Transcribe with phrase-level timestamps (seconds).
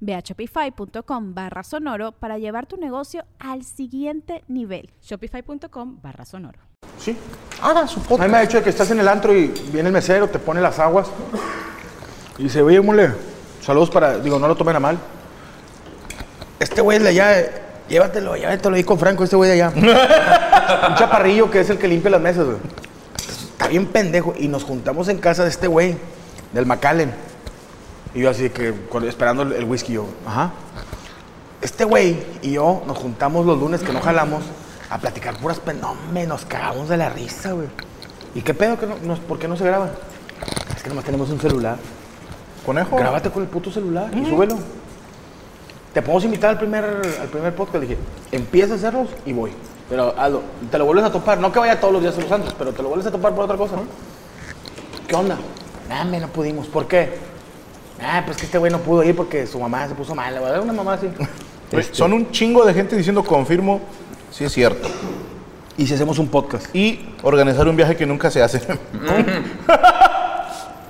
[0.00, 4.90] Ve a shopify.com barra sonoro para llevar tu negocio al siguiente nivel.
[5.02, 6.58] Shopify.com barra sonoro.
[6.98, 7.16] Sí,
[7.62, 8.22] haga su podcast.
[8.22, 10.38] A mí me ha dicho que estás en el antro y viene el mesero, te
[10.38, 11.08] pone las aguas
[12.38, 13.12] y dice, oye, mole,
[13.60, 14.98] saludos para, digo, no lo tomen a mal.
[16.60, 17.50] Este güey es de allá,
[17.88, 19.72] llévatelo, llévatelo ahí con Franco, este güey de allá.
[20.88, 22.58] Un chaparrillo que es el que limpia las mesas, güey.
[23.52, 24.34] Está bien pendejo.
[24.38, 25.96] Y nos juntamos en casa de este güey,
[26.52, 27.12] del McAllen.
[28.14, 28.74] Y yo así que
[29.06, 30.50] esperando el, whisky, yo, ajá.
[31.60, 34.42] Este güey y yo nos juntamos los lunes que no jalamos
[34.90, 35.80] a platicar puras pen...
[35.80, 37.68] No, me nos cagamos de la risa, güey.
[38.34, 38.78] ¿Y qué pedo?
[38.78, 39.90] que no, no- ¿Por qué no se graban?
[40.74, 41.76] Es que nomás tenemos un celular.
[42.64, 42.96] Conejo.
[42.96, 44.56] Grábate con el puto celular y súbelo.
[45.92, 46.84] Te podemos invitar al primer,
[47.20, 47.82] al primer podcast.
[47.82, 47.98] Dije,
[48.30, 49.52] empieza a hacerlos y voy.
[49.88, 50.42] Pero hazlo.
[50.70, 51.38] Te lo vuelves a topar.
[51.38, 53.34] No que vaya todos los días a los santos, pero te lo vuelves a topar
[53.34, 53.82] por otra cosa, ¿no?
[55.08, 55.38] ¿Qué onda?
[55.88, 56.66] Nah, me no pudimos.
[56.68, 57.18] ¿Por qué?
[58.02, 60.32] Ah, pues que este güey no pudo ir porque su mamá se puso mal.
[60.32, 61.08] Le voy a dar una mamá así.
[61.70, 63.82] Este, Son un chingo de gente diciendo confirmo,
[64.30, 64.88] sí es cierto.
[65.76, 66.74] Y si hacemos un podcast.
[66.74, 68.60] Y organizar un viaje que nunca se hace.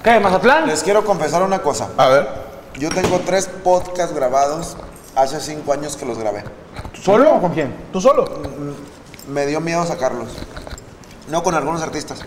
[0.04, 0.20] ¿Qué?
[0.20, 0.68] ¿Mazatlán?
[0.68, 1.88] Les quiero confesar una cosa.
[1.96, 2.28] A ver.
[2.78, 4.76] Yo tengo tres podcasts grabados
[5.16, 6.44] hace cinco años que los grabé.
[7.02, 7.74] ¿Solo o con quién?
[7.92, 8.40] ¿Tú solo?
[9.28, 10.28] Me dio miedo sacarlos.
[11.28, 12.20] No con algunos artistas.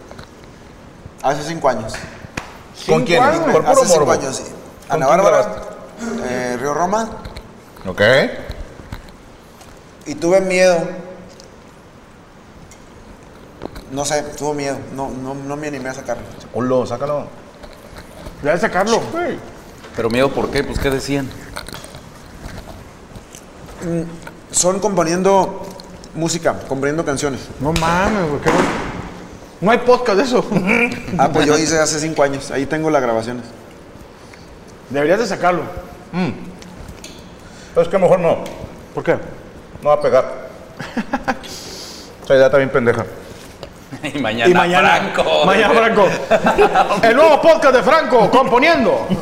[1.23, 1.93] Hace cinco años.
[2.85, 3.23] ¿Con quién?
[3.23, 4.11] Por puro hace cinco morbo.
[4.11, 4.43] años, sí.
[4.43, 4.60] ¿Con
[4.91, 5.55] Ana Bárbara,
[6.27, 7.09] eh, Río Roma.
[7.87, 8.01] Ok.
[10.05, 10.85] Y tuve miedo.
[13.89, 14.77] No sé, tuve miedo.
[14.93, 16.23] No, no, no me animé a sacarlo.
[16.53, 17.27] Hola, sácalo.
[18.43, 19.01] Ya de sacarlo.
[19.95, 20.61] Pero miedo, ¿por qué?
[20.61, 21.29] Pues, ¿qué decían?
[24.51, 25.65] Son componiendo
[26.15, 27.39] música, componiendo canciones.
[27.61, 28.41] No mames, güey.
[28.41, 28.69] qué bueno.
[29.61, 30.45] No hay podcast de eso.
[31.17, 32.51] Ah, pues yo hice hace cinco años.
[32.51, 33.45] Ahí tengo las grabaciones.
[34.91, 35.63] Deberías de sacarlo.
[37.73, 38.43] Pero es que mejor no.
[38.93, 39.17] ¿Por qué?
[39.81, 40.49] No va a pegar.
[42.23, 43.05] Esa idea está bien pendeja.
[44.03, 45.45] y mañana, y mañana, Franco.
[45.45, 46.07] Mañana Franco.
[47.07, 49.07] El nuevo podcast de Franco, componiendo.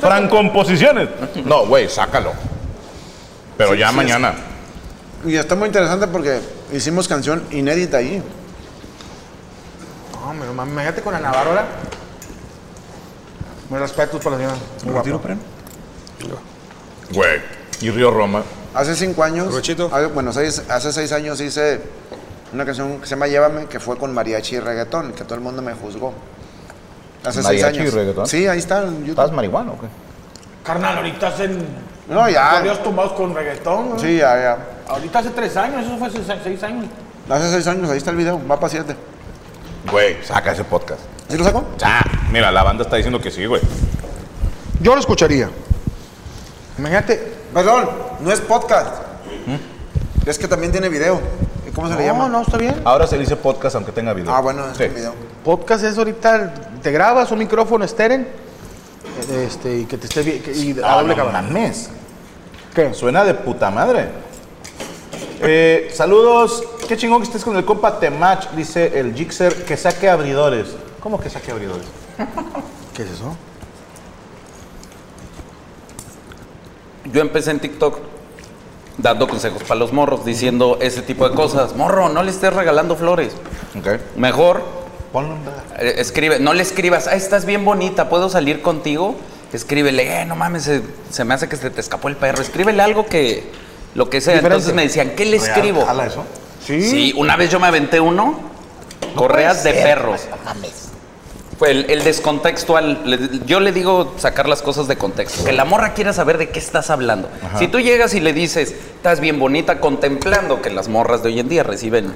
[0.00, 1.08] Fran composiciones.
[1.44, 2.32] No, güey, sácalo.
[3.56, 4.34] Pero ya sí, mañana.
[5.24, 6.40] Y está muy interesante porque
[6.72, 8.22] hicimos canción inédita ahí.
[10.12, 11.66] No, me mames, imagínate con Ana Bárbara.
[13.72, 14.56] Mis respetos para la señora.
[14.84, 15.36] Muy guapa.
[17.12, 17.40] Güey.
[17.80, 18.42] Y Río Roma.
[18.74, 19.46] Hace cinco años.
[19.46, 19.90] Provechito.
[19.92, 21.80] hace- bueno, seis- hace seis años hice
[22.52, 25.40] una canción que se llama Llévame, que fue con mariachi y reggaetón, que todo el
[25.40, 26.12] mundo me juzgó.
[27.24, 27.94] Hace seis ¿Mariachi y años.
[27.94, 28.26] reggaetón?
[28.26, 29.32] Sí, ahí está en ¿Estás YouTube.
[29.32, 29.86] marihuana o qué?
[30.64, 31.66] Carnal, ahorita hacen.
[32.08, 32.50] No, ya.
[32.56, 33.90] Corridos tumbados con reggaetón.
[33.90, 33.98] ¿no?
[33.98, 34.58] Sí, ya, ya.
[34.88, 36.86] Ahorita hace tres años, eso fue hace se- seis años.
[37.28, 38.96] Hace seis años, ahí está el video, va para siete.
[39.90, 41.00] Güey, saca ese podcast.
[41.32, 41.64] ¿Sí lo saco?
[41.82, 43.62] Ah, mira, la banda está diciendo que sí, güey.
[44.82, 45.48] Yo lo escucharía.
[46.78, 47.32] Imagínate.
[47.54, 47.88] Perdón,
[48.20, 48.96] no es podcast.
[50.26, 51.22] Es que también tiene video.
[51.66, 52.28] ¿Y ¿Cómo se le No, llama?
[52.28, 52.82] no, está bien.
[52.84, 54.30] Ahora se le dice podcast aunque tenga video.
[54.30, 54.84] Ah, bueno, es Sí.
[54.84, 55.14] un video.
[55.42, 58.28] Podcast es ahorita, te grabas un micrófono esteren
[59.32, 60.42] este, y que te esté bien.
[60.42, 61.40] que- Y a Ah, doble no cámara.
[61.40, 61.88] mames.
[62.74, 62.92] ¿Qué?
[62.92, 64.10] Suena de puta madre.
[65.40, 66.62] Eh, saludos.
[66.86, 70.66] Qué chingón que estés con el compa Temach, dice el Jixer, que saque abridores.
[71.02, 71.86] ¿Cómo que saque abridores?
[72.94, 73.36] ¿Qué es eso?
[77.12, 77.98] Yo empecé en TikTok
[78.98, 81.74] dando consejos para los morros, diciendo ese tipo de cosas.
[81.74, 83.32] Morro, no le estés regalando flores.
[83.76, 83.98] Ok.
[84.16, 84.82] Mejor
[85.12, 89.14] Ponlo en eh, escribe, no le escribas, ah, estás bien bonita, ¿puedo salir contigo?
[89.52, 92.40] Escríbele, eh, no mames, se, se me hace que se te escapó el perro.
[92.40, 93.44] Escríbele algo que,
[93.94, 94.34] lo que sea.
[94.34, 94.56] Diferente.
[94.56, 95.84] Entonces me decían, ¿qué le escribo?
[95.84, 96.24] ¿Jala eso?
[96.64, 96.82] Sí.
[96.82, 98.40] Sí, una vez yo me aventé uno,
[99.14, 100.22] correas de perros.
[100.22, 100.38] Fue
[101.66, 103.02] el, el descontextual.
[103.04, 105.44] le- yo le digo sacar las cosas de contexto.
[105.44, 107.28] Que la morra quiera saber de qué estás hablando.
[107.58, 111.40] Si tú llegas y le dices, estás bien bonita, contemplando que las morras de hoy
[111.40, 112.14] en día reciben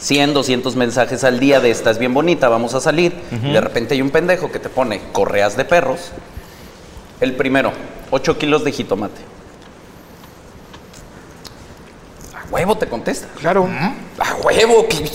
[0.00, 3.14] 100, 200 mensajes al día de estás bien bonita, vamos a salir.
[3.42, 6.10] Y de repente hay un pendejo que te pone correas de perros.
[7.20, 7.72] El primero,
[8.10, 9.20] 8 kilos de jitomate.
[12.34, 13.28] A huevo te contesta.
[13.40, 13.68] Claro.
[14.18, 15.10] A huevo, ¿qué,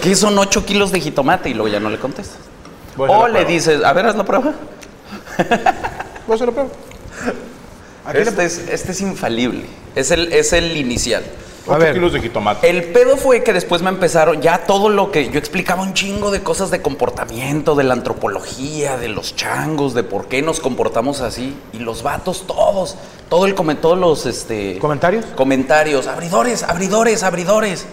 [0.00, 1.50] qué son 8 kilos de jitomate?
[1.50, 2.38] Y luego ya no le contestas.
[2.96, 3.48] Voy O le prueba.
[3.50, 4.52] dices, a ver, haz la prueba.
[6.26, 6.70] Voy a hacer la prueba.
[8.12, 9.66] Este es, este es infalible.
[9.94, 11.22] Es el, es el inicial.
[11.66, 11.94] A 8 ver.
[11.94, 12.70] kilos de jitomate.
[12.70, 16.30] El pedo fue que después me empezaron ya todo lo que yo explicaba un chingo
[16.30, 21.20] de cosas de comportamiento, de la antropología, de los changos, de por qué nos comportamos
[21.20, 22.96] así y los vatos todos,
[23.28, 25.26] todo el todos los este ¿Comentarios?
[25.36, 27.84] comentarios, abridores, abridores, abridores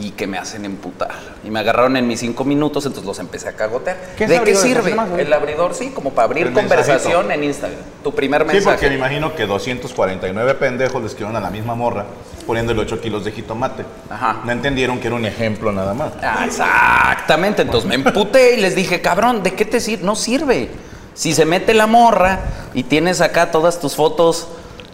[0.00, 1.10] y que me hacen emputar
[1.42, 3.96] y me agarraron en mis cinco minutos, entonces los empecé a cagotear.
[4.16, 4.94] ¿Qué es ¿De qué sirve?
[5.18, 7.32] El abridor sí, como para abrir El conversación mensajito.
[7.32, 7.80] en Instagram.
[8.04, 8.76] Tu primer Sí, mensaje.
[8.76, 12.04] porque me imagino que 249 pendejos le escribieron a la misma morra
[12.46, 13.84] poniéndole 8 kilos de jitomate.
[14.08, 14.40] Ajá.
[14.44, 16.12] No entendieron que era un ejemplo nada más.
[16.22, 17.62] Ah, exactamente.
[17.62, 20.04] Entonces me emputé y les dije, cabrón, ¿de qué te sirve?
[20.04, 20.70] No sirve.
[21.14, 22.38] Si se mete la morra
[22.74, 24.46] y tienes acá todas tus fotos,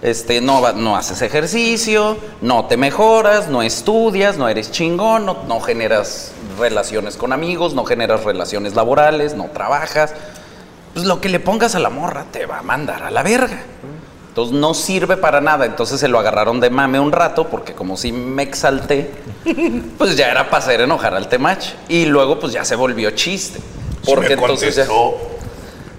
[0.05, 5.61] este, no, no haces ejercicio, no te mejoras, no estudias, no eres chingón, no, no
[5.61, 10.13] generas relaciones con amigos, no generas relaciones laborales, no trabajas.
[10.93, 13.63] Pues lo que le pongas a la morra te va a mandar a la verga.
[14.29, 15.65] Entonces no sirve para nada.
[15.65, 19.11] Entonces se lo agarraron de mame un rato porque como si me exalté,
[19.99, 21.69] pues ya era para hacer enojar al temach.
[21.89, 23.59] Y luego pues ya se volvió chiste.
[24.05, 24.87] Porque me entonces ya-.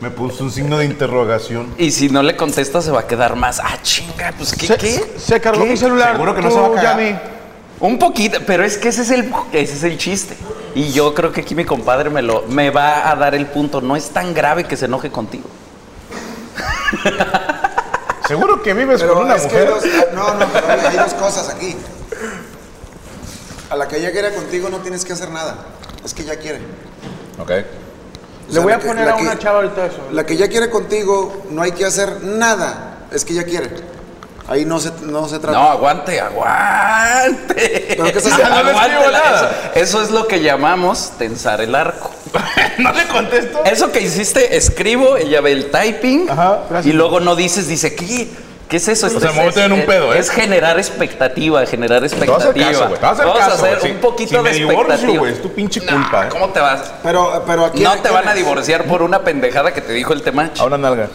[0.05, 1.73] Me puso un signo de interrogación.
[1.79, 3.59] Y si no le contesta se va a quedar más.
[3.59, 4.67] Ah, chinga, pues ¿qué?
[4.67, 5.13] Se, qué?
[5.17, 5.71] se cargó ¿Qué?
[5.71, 6.11] mi celular.
[6.11, 6.99] Seguro que no se va a cagar.
[6.99, 7.19] Yami.
[7.79, 10.37] Un poquito, pero es que ese es el ese es el chiste.
[10.75, 13.81] Y yo creo que aquí mi compadre me lo me va a dar el punto.
[13.81, 15.45] No es tan grave que se enoje contigo.
[18.27, 19.67] Seguro que vives Pero con una mujer.
[19.69, 21.75] dos- ah, no, no, pero hay dos cosas aquí.
[23.71, 25.55] A la que ella quiere contigo no tienes que hacer nada.
[26.03, 26.59] Es que ella quiere.
[27.39, 27.51] Ok.
[28.45, 29.97] O Le sea, voy a que- poner a que- una chava ahorita eso.
[30.11, 32.99] La que ya quiere contigo, no hay que hacer nada.
[33.11, 33.69] Es que ella quiere.
[34.47, 35.57] Ahí no se, no se trata.
[35.57, 37.85] No, aguante, aguante.
[37.89, 38.49] ¿Pero qué estás haciendo?
[38.63, 39.71] No Aguántela, nada.
[39.73, 42.11] Eso, eso es lo que llamamos tensar el arco.
[42.77, 43.63] no le contesto.
[43.65, 48.29] Eso que hiciste, escribo, ella ve el typing Ajá, y luego no dices, dice, ¿qué?
[48.69, 49.07] ¿Qué es eso?
[49.09, 50.17] sea, Este me voy a es- tener un pedo, ¿eh?
[50.19, 52.49] Es generar expectativa, generar Te vas a expectativa.
[52.49, 52.99] hacer caso, güey.
[52.99, 53.91] Te vas a hacer Vamos caso, a hacer güey.
[53.91, 55.19] un poquito si de expectativa.
[55.19, 56.29] güey, es tu pinche culpa, ¿eh?
[56.29, 56.93] ¿Cómo te vas?
[57.03, 57.83] Pero, pero aquí.
[57.83, 60.59] No te van a divorciar por una pendejada que te dijo el temach.
[60.59, 61.09] A una nalga.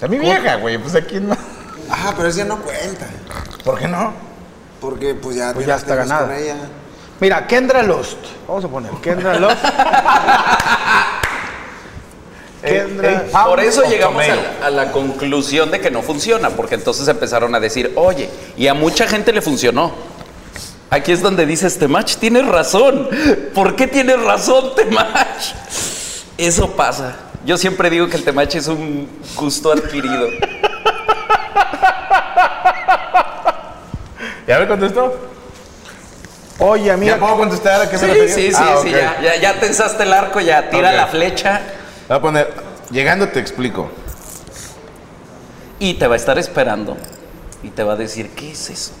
[0.00, 0.78] A mi vieja, güey.
[0.78, 1.36] Pues aquí no.
[1.90, 3.06] Ajá, pero esa no cuenta.
[3.64, 4.12] ¿Por qué no?
[4.80, 6.28] Porque pues ya Pues ya está ganada.
[6.28, 6.54] con ella.
[7.18, 8.18] Mira, Kendra Lost.
[8.46, 9.56] Vamos a poner Kendra Lost.
[12.62, 13.10] Kendra.
[13.10, 16.74] Eh, eh, Por eso llegamos a la, a la conclusión de que no funciona, porque
[16.74, 19.92] entonces empezaron a decir, oye, y a mucha gente le funcionó.
[20.90, 23.08] Aquí es donde dices, Temach, tienes razón.
[23.54, 25.52] ¿Por qué tienes razón, Temach?
[26.38, 27.16] Eso pasa.
[27.44, 30.28] Yo siempre digo que el Temach es un gusto adquirido.
[34.46, 35.14] ¿Ya me contestó?
[36.58, 37.16] Oye, ¿Ya amiga.
[37.18, 38.34] puedo contestar a qué me Sí, refería?
[38.34, 41.60] sí, sí, Ah, sí, ya, ya, ya tensaste el arco, ya tira la flecha
[42.08, 42.54] Voy a poner,
[42.90, 43.90] llegando te explico.
[45.78, 46.96] y te va a estar esperando
[47.62, 48.92] y te va a decir, ¿qué es eso?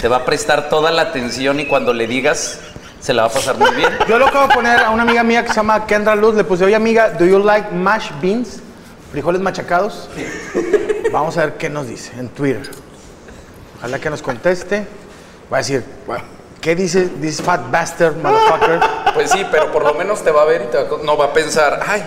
[0.00, 2.60] Te va a prestar toda la atención y cuando le digas,
[3.00, 3.90] se la va a pasar muy bien.
[4.08, 6.34] Yo lo acabo de poner a una amiga mía que se llama Kendra Luz.
[6.36, 8.60] Le puse, oye amiga, ¿do you like mashed beans?
[9.10, 10.08] Frijoles machacados.
[11.12, 12.70] Vamos a ver qué nos dice en Twitter.
[13.78, 14.86] Ojalá que nos conteste.
[15.52, 15.84] Va a decir,
[16.60, 18.80] ¿qué dice this fat bastard motherfucker?
[19.14, 21.16] Pues sí, pero por lo menos te va a ver y te va a- no
[21.16, 22.02] va a pensar, ay,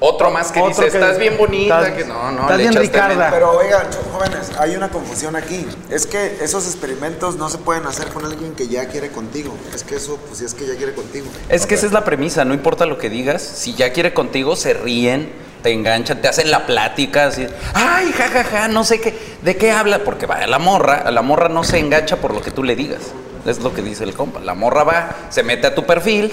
[0.00, 2.62] otro más que Otro dice, que- estás bien bonita, estás- que no, no, estás le
[2.64, 3.30] bien Ricarda.
[3.30, 5.64] Pero oigan, jóvenes, hay una confusión aquí.
[5.90, 9.54] Es que esos experimentos no se pueden hacer con alguien que ya quiere contigo.
[9.74, 11.26] Es que eso, pues sí es que ya quiere contigo.
[11.48, 14.56] Es que esa es la premisa, no importa lo que digas, si ya quiere contigo,
[14.56, 15.32] se ríen,
[15.62, 20.00] te enganchan, te hacen la plática, así, ay, jajaja, no sé qué, de qué habla,
[20.00, 22.74] porque va, la morra, a la morra no se engancha por lo que tú le
[22.74, 23.02] digas,
[23.46, 26.32] es lo que dice el compa, la morra va, se mete a tu perfil,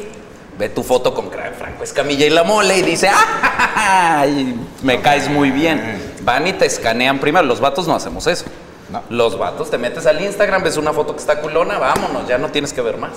[0.57, 4.25] ve tu foto con Franco Escamilla y la mole y dice, ¡ah!
[4.27, 6.13] y me caes muy bien.
[6.23, 8.45] Van y te escanean primero, los vatos no hacemos eso.
[8.91, 9.03] No.
[9.09, 12.49] Los vatos te metes al Instagram, ves una foto que está culona, vámonos, ya no
[12.49, 13.11] tienes que ver más.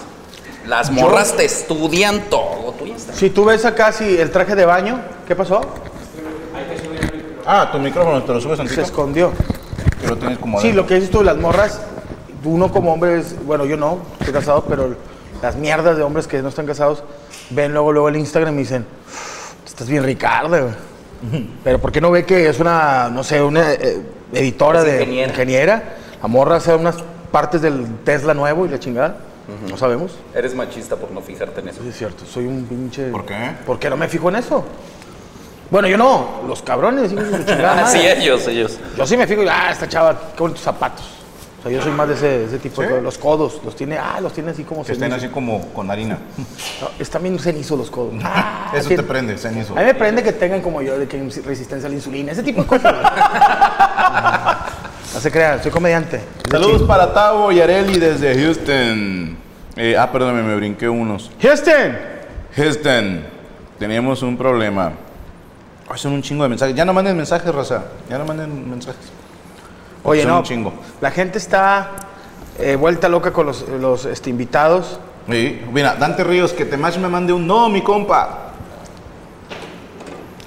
[0.66, 3.18] Las morras te estudian todo tu Instagram.
[3.18, 5.60] Si tú ves acá si el traje de baño, ¿qué pasó?
[7.44, 8.82] Ah, tu micrófono te lo subes Se tantito.
[8.82, 9.32] escondió.
[10.00, 11.80] Que lo tienes como Sí, lo que dices tú, las morras,
[12.44, 14.94] uno como hombre es, bueno, yo no, estoy casado, pero
[15.42, 17.02] las mierdas de hombres que no están casados
[17.50, 18.86] ven luego luego el Instagram y dicen,
[19.64, 20.74] estás bien Ricardo, güey".
[21.62, 24.00] Pero ¿por qué no ve que es una, no sé, una eh,
[24.32, 25.28] editora Es de ingeniera.
[25.30, 25.82] ingeniera?
[26.20, 26.96] La morra hace unas
[27.30, 29.16] partes del Tesla nuevo y la chingada.
[29.68, 30.12] No sabemos.
[30.34, 31.80] Eres machista por no fijarte en eso.
[31.82, 32.24] Sí, es cierto.
[32.24, 33.10] Soy un pinche.
[33.10, 33.52] ¿Por qué?
[33.66, 34.64] ¿Por qué no me fijo en eso?
[35.70, 36.42] Bueno, yo no.
[36.46, 38.18] Los cabrones, hijos de su chingada Así madre.
[38.22, 38.78] ellos, ellos.
[38.96, 41.04] Yo sí me fijo, y, ah, esta chava, qué bonitos zapatos.
[41.62, 43.00] O sea, yo soy más de ese, ese tipo de.
[43.00, 45.26] Los codos, los tiene, ah, los tiene así como Que estén cenizos.
[45.26, 46.18] así como con harina.
[46.80, 48.14] No, están bien cenizos los codos.
[48.24, 49.74] Ah, Eso te prende, cenizo.
[49.76, 52.42] A mí me prende que tengan como yo, de que resistencia a la insulina, ese
[52.42, 52.92] tipo de cosas.
[55.14, 56.20] no se crean, soy comediante.
[56.50, 59.36] Saludos para Tavo y Areli desde Houston.
[59.76, 61.30] Eh, ah, perdóname, me brinqué unos.
[61.40, 61.96] Houston.
[62.56, 63.22] Houston,
[63.78, 64.94] tenemos un problema.
[65.88, 66.74] Ay, son un chingo de mensajes.
[66.74, 67.84] Ya no manden mensajes, raza.
[68.10, 69.12] Ya no manden mensajes.
[70.04, 70.72] Oye, Son no, un chingo.
[71.00, 71.90] la gente está
[72.58, 74.98] eh, vuelta loca con los, los, este, invitados.
[75.30, 75.62] Sí.
[75.72, 78.52] Mira, Dante Ríos, que Temach me mande un no, mi compa.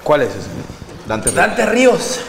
[0.02, 0.48] ¿Cuál es ese?
[1.06, 1.36] Dante Ríos.
[1.36, 2.20] Dante Ríos.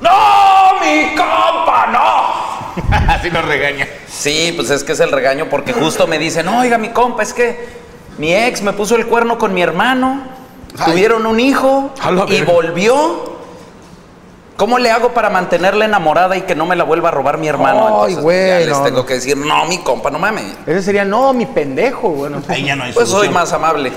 [0.00, 2.88] ¡No, mi compa, no!
[3.12, 3.88] Así nos regaña.
[4.08, 7.32] Sí, pues es que es el regaño porque justo me dicen, oiga, mi compa, es
[7.32, 7.68] que
[8.18, 10.22] mi ex me puso el cuerno con mi hermano,
[10.84, 11.92] tuvieron un hijo
[12.28, 13.37] y volvió.
[14.58, 17.46] ¿Cómo le hago para mantenerla enamorada y que no me la vuelva a robar mi
[17.46, 17.78] hermano?
[17.86, 20.46] Ay, Entonces, güey, ya les no, tengo que decir, no, mi compa, no mames.
[20.66, 22.08] Ese sería, no, mi pendejo.
[22.08, 23.92] Bueno, Ahí ya no hay Pues soy más amable.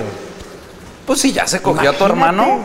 [1.07, 2.59] Pues sí, ya se cogió a tu hermano.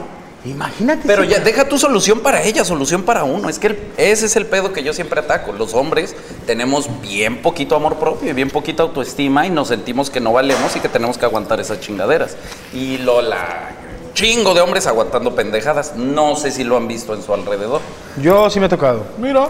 [0.45, 1.05] Imagínate.
[1.07, 3.49] Pero si- ya, deja tu solución para ella, solución para uno.
[3.49, 5.53] Es que el- ese es el pedo que yo siempre ataco.
[5.53, 6.15] Los hombres
[6.47, 10.77] tenemos bien poquito amor propio y bien poquita autoestima y nos sentimos que no valemos
[10.77, 12.37] y que tenemos que aguantar esas chingaderas.
[12.75, 13.71] Y lo la
[14.17, 15.95] chingo de hombres aguantando pendejadas.
[15.95, 17.81] No sé si lo han visto en su alrededor.
[18.21, 19.05] Yo sí me he tocado.
[19.19, 19.49] Mira.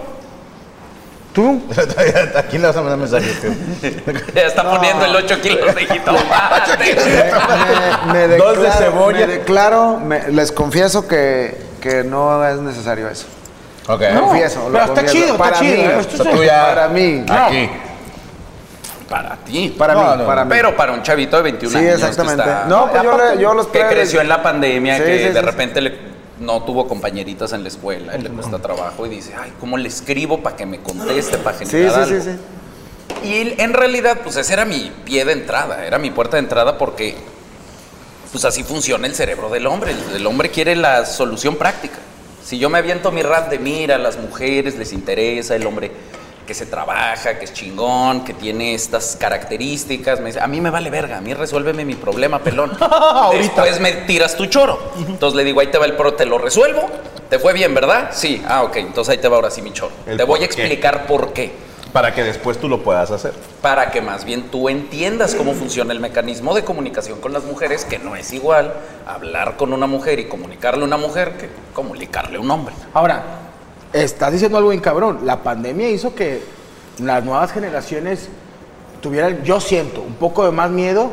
[1.33, 1.61] ¿Tú?
[2.35, 3.39] Aquí le vas a mandar mensajes.
[3.41, 3.51] tío.
[4.35, 6.97] Ya está poniendo el 8 kilos de jitomate.
[8.11, 9.19] Me, me Dos de declaro- cebolla.
[9.19, 13.25] Me declaro, me- les confieso que, que no es necesario eso.
[13.87, 14.01] Ok.
[14.19, 14.69] confieso.
[14.69, 15.13] lo pero está confieso.
[15.13, 15.97] chido, está para chido, Mí, ¿eh?
[15.99, 17.25] Esto es- Para mí.
[17.29, 17.69] Aquí.
[19.09, 19.73] Para ti.
[19.77, 20.49] Para No, mí, no, para mí.
[20.49, 22.01] Pero para un chavito de 21 Sí, años.
[22.01, 22.43] que exactamente.
[22.43, 25.23] está- No, pues yo, le- yo los que creció en la pandemia, Sí, que sí,
[25.33, 25.97] de sí, repente le-
[26.39, 29.87] no tuvo compañeritas en la escuela, y le cuesta trabajo y dice, ay, ¿cómo le
[29.87, 32.37] escribo para que me conteste, para Sí, generar sí, algo?" sí, sí.
[33.27, 36.77] Y en realidad, pues ese era mi pie de entrada, era mi puerta de entrada
[36.77, 37.15] porque,
[38.31, 39.91] pues así funciona el cerebro del hombre.
[40.11, 41.97] El, el hombre quiere la solución práctica.
[42.43, 45.91] Si yo me aviento mi rap de mira, a las mujeres les interesa, el hombre
[46.47, 50.69] que se trabaja, que es chingón, que tiene estas características, me dice, a mí me
[50.71, 52.71] vale verga, a mí resuélveme mi problema, pelón.
[53.31, 54.79] Después me tiras tu choro.
[54.97, 56.89] Entonces le digo, ahí te va el pro, te lo resuelvo.
[57.29, 58.09] ¿Te fue bien, verdad?
[58.13, 58.41] Sí.
[58.47, 59.91] Ah, ok, entonces ahí te va ahora sí mi choro.
[60.07, 60.45] El te voy a qué.
[60.45, 61.51] explicar por qué
[61.91, 63.33] Para que después tú lo puedas hacer.
[63.61, 67.83] para que más bien tú entiendas cómo funciona el mecanismo de comunicación con las mujeres,
[67.83, 68.73] que no es igual
[69.05, 72.73] hablar con una mujer y comunicarle a una mujer que comunicarle a un hombre.
[72.93, 73.23] Ahora,
[73.93, 75.19] estás diciendo algo bien cabrón.
[75.23, 76.41] La pandemia hizo que
[76.99, 78.29] las nuevas generaciones
[79.01, 81.11] tuvieran, yo siento, un poco de más miedo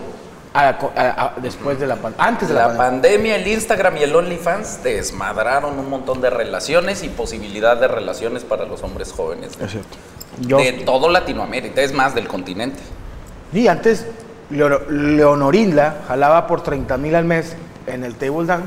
[0.54, 2.26] a- a- a- después de la pandemia.
[2.26, 2.90] Antes de la, La pandemia.
[2.90, 8.45] pandemia, el Instagram y el OnlyFans desmadraron un montón de relaciones y posibilidad de relaciones
[8.45, 9.97] para los hombres jóvenes Es cierto.
[10.40, 12.81] Yo, de todo Latinoamérica, es más del continente.
[13.52, 14.07] y antes,
[14.50, 17.54] Leonor- Leonorinda jalaba por 30 mil al mes
[17.87, 18.66] en el table dance.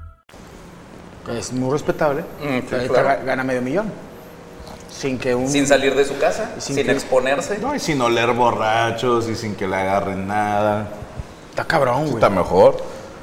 [1.29, 2.21] Es muy respetable.
[2.21, 3.09] Mm, sí, Ahorita claro.
[3.09, 3.91] ga- gana medio millón.
[4.89, 5.47] Sin que un...
[5.47, 7.57] Sin salir de su casa, Sin sin, que- exponerse.
[7.59, 10.87] No, y sin oler borrachos y sin que le agarren nada.
[11.49, 12.15] Está cabrón, güey.
[12.15, 12.77] Está mejor.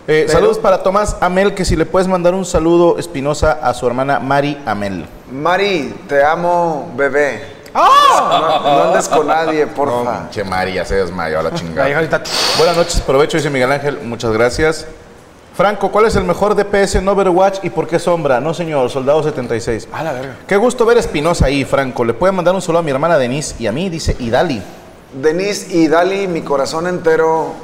[0.06, 3.74] Eh, Pero- Saludos para Tomás Amel, que si le puedes mandar un saludo espinosa a
[3.74, 5.04] su hermana Mari Amel.
[5.30, 7.58] Mari, te amo, bebé.
[7.74, 8.60] ¡Ah!
[8.64, 10.30] No, no andes con nadie, porfa.
[10.30, 11.88] Che Mari, ya se desmayó a la chingada.
[12.56, 13.98] Buenas noches, provecho, dice Miguel Ángel.
[14.02, 14.86] Muchas gracias.
[15.58, 18.40] Franco, ¿cuál es el mejor DPS en Overwatch y por qué sombra?
[18.40, 19.88] No, señor, Soldado 76.
[19.92, 20.36] A la verga.
[20.46, 22.04] Qué gusto ver a Espinosa ahí, Franco.
[22.04, 24.62] Le pueden mandar un saludo a mi hermana Denise y a mí, dice Idali.
[25.20, 27.54] Denise y Dali, mi corazón entero,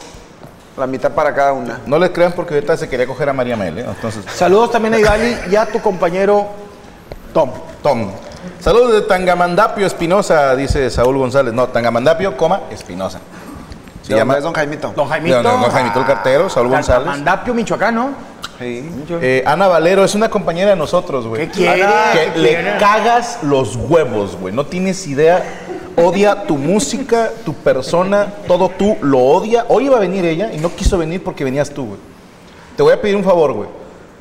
[0.77, 1.83] la mitad para cada una.
[1.87, 3.87] No le crean porque ahorita se quería coger a María Mel, ¿eh?
[3.89, 6.49] Entonces, Saludos también a Idali y a tu compañero
[7.33, 7.53] Tom.
[7.81, 8.11] Tom.
[8.59, 11.55] Saludos de Tangamandapio Espinosa, dice Saúl González.
[11.55, 13.21] No, Tangamandapio, coma, Espinosa.
[14.05, 14.93] Se ¿De llama es don Jaimito?
[14.95, 15.43] Don Jaimito.
[15.43, 17.07] Don- don Jaimito el cartero, Saúl González.
[17.07, 18.11] Mandapio, Michoacán, ¿no?
[18.59, 18.89] Sí.
[19.21, 21.47] Eh, Ana Valero es una compañera de nosotros, güey.
[21.47, 21.83] ¿Qué quiere?
[21.85, 22.77] Ana, ¿Qué que le quiere?
[22.79, 24.55] cagas los huevos, güey.
[24.55, 25.43] No tienes idea
[25.97, 29.65] odia tu música, tu persona, todo tú lo odia.
[29.69, 32.01] Hoy iba a venir ella y no quiso venir porque venías tú, güey.
[32.77, 33.69] Te voy a pedir un favor, güey.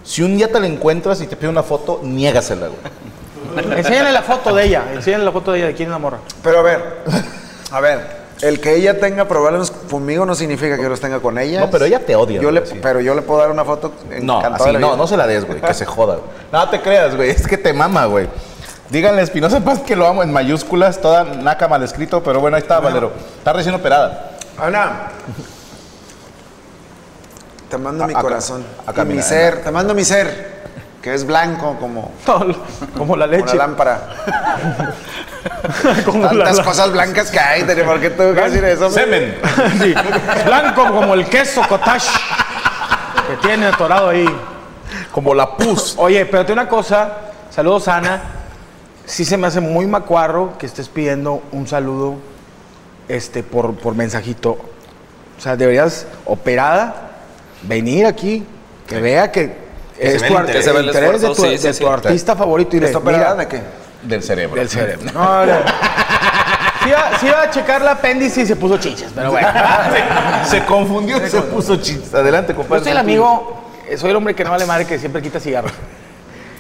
[0.04, 3.74] Si un día te la encuentras y te pide una foto, niégasela, güey.
[3.78, 4.84] Enséñale la foto de ella.
[4.94, 5.68] Enséñale la foto de ella.
[5.68, 6.18] ¿De quién es la morra?
[6.42, 7.04] Pero a ver,
[7.72, 8.23] a ver.
[8.44, 11.62] El que ella tenga problemas conmigo no significa que yo los tenga con ella.
[11.62, 12.42] No, pero ella te odia.
[12.42, 12.78] Yo le, sí.
[12.82, 14.96] Pero yo le puedo dar una foto No, así, no, vida.
[14.98, 16.16] no se la des, güey, que se joda.
[16.16, 16.28] güey.
[16.52, 18.28] No te creas, güey, es que te mama, güey.
[18.90, 22.58] Díganle a Espinosa Paz que lo amo en mayúsculas, toda naca mal escrito, pero bueno,
[22.58, 23.12] ahí está, Valero.
[23.38, 24.32] Está recién operada.
[24.60, 25.08] Ana,
[27.70, 28.64] te mando A- mi corazón.
[28.86, 30.64] a y caminar, mi ser, te mando mi ser,
[31.02, 32.56] que es blanco como, Como la
[32.98, 33.56] como la leche.
[33.56, 34.10] lámpara.
[36.06, 38.90] Como Tantas la- cosas blancas que hay, Tere, ¿por qué tengo que decir eso?
[38.90, 39.38] Semen.
[39.82, 39.94] Sí,
[40.46, 42.10] blanco como el queso cottage
[43.30, 44.28] que tiene atorado ahí.
[45.12, 45.96] Como la pus.
[45.98, 47.18] Oye, pero te una cosa,
[47.50, 48.22] saludos Ana.
[49.06, 52.16] Sí se me hace muy macuarro que estés pidiendo un saludo
[53.08, 54.52] este, por, por mensajito.
[55.38, 57.12] O sea, deberías, operada,
[57.64, 58.46] venir aquí,
[58.88, 59.58] que vea que
[60.00, 60.66] es tu el interés.
[60.66, 61.84] Ve el interés de tu, esfuerzo, sí, sí, de sí.
[61.84, 62.78] tu artista favorito.
[62.78, 63.62] Y ¿Está operada de qué?
[64.04, 64.56] Del cerebro.
[64.56, 65.12] del cerebro.
[65.14, 65.54] No, no.
[66.84, 69.48] Sí iba, sí iba a checar la apéndice y se puso chichas, pero bueno.
[70.46, 72.14] se confundió y se puso chis.
[72.14, 72.84] Adelante, Yo compadre.
[72.84, 75.72] soy el amigo, eh, soy el hombre que no vale madre que siempre quita cigarros.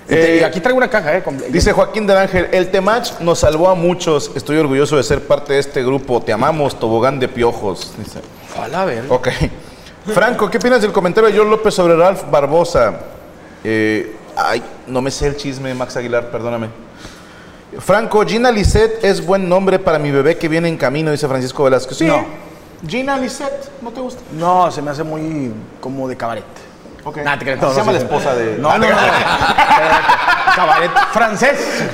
[0.09, 1.23] Y Eh, y aquí traigo una caja, ¿eh?
[1.49, 4.31] Dice Joaquín del Ángel, el Temach nos salvó a muchos.
[4.35, 6.21] Estoy orgulloso de ser parte de este grupo.
[6.21, 7.93] Te amamos, tobogán de piojos.
[7.97, 8.19] Dice.
[8.61, 9.05] Hola, ver.
[9.09, 9.27] Ok.
[10.13, 12.93] Franco, ¿qué opinas del comentario de George López sobre Ralph Barbosa?
[13.63, 16.67] Eh, ay, no me sé el chisme, Max Aguilar, perdóname.
[17.79, 21.63] Franco, Gina Lisette es buen nombre para mi bebé que viene en camino, dice Francisco
[21.63, 21.97] Velázquez.
[21.97, 22.05] Sí.
[22.05, 22.25] No.
[22.87, 24.21] Gina Lisette, ¿no te gusta?
[24.33, 26.43] No, se me hace muy como de cabaret.
[27.05, 27.17] Ok.
[27.17, 28.05] Nah, te creas, Así no, se llama no, la sí.
[28.05, 28.57] esposa de...
[28.57, 28.95] No, no, no.
[30.55, 31.59] cabaret francés.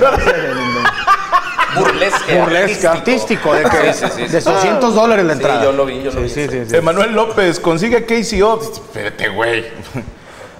[1.76, 2.38] Burlesque.
[2.40, 4.50] Burlesque, artístico, de, que, Sí, sí, sí, de sí.
[4.50, 5.62] 200 dólares la Sí, entrada.
[5.64, 6.28] yo lo vi, yo lo Sí, vi.
[6.28, 6.76] sí, sí, sí.
[6.76, 8.66] Emanuel López, consigue a Casey Ops.
[8.72, 9.66] Espérate, güey.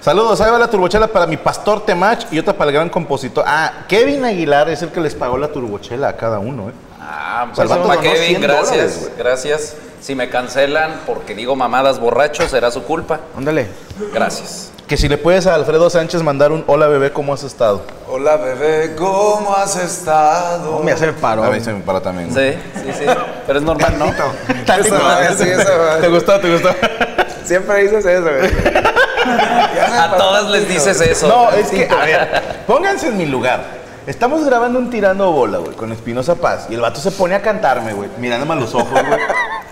[0.01, 3.45] Saludos, ahí va la turbochela para mi pastor Temach y otra para el gran compositor.
[3.47, 6.73] Ah, Kevin Aguilar es el que les pagó la turbochela a cada uno, ¿eh?
[6.99, 7.69] Ah, pues,
[8.01, 9.77] Kevin, 100 gracias, dólares, gracias.
[10.01, 13.21] Si me cancelan porque digo mamadas borrachos, será su culpa.
[13.37, 13.69] Ándale.
[14.15, 14.71] Gracias.
[14.89, 17.83] Que si le puedes a Alfredo Sánchez mandar un hola bebé, ¿cómo has estado?
[18.09, 20.79] Hola bebé, ¿cómo has estado?
[20.79, 21.45] No me hace el paro.
[21.45, 22.33] A mí se me para también.
[22.33, 23.05] Sí, sí, sí.
[23.47, 24.07] Pero es normal, ¿no?
[24.75, 24.99] Eso,
[25.37, 26.41] sí, eso, ¿Te gustó?
[26.41, 26.71] ¿Te gustó?
[27.45, 28.51] Siempre dices eso, güey.
[29.31, 31.29] A todas les dices eso.
[31.29, 33.81] No, es que, a ver, pónganse en mi lugar.
[34.07, 36.67] Estamos grabando un tirando bola, güey, con Espinosa Paz.
[36.71, 39.21] Y el vato se pone a cantarme, güey, mirándome a los ojos, güey,